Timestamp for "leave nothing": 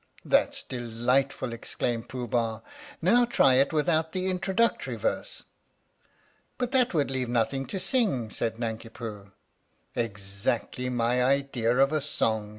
7.11-7.67